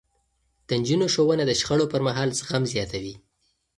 د 0.67 0.69
نجونو 0.81 1.05
ښوونه 1.13 1.43
د 1.47 1.51
شخړو 1.59 1.91
پرمهال 1.93 2.29
زغم 2.39 2.63
زياتوي. 2.73 3.15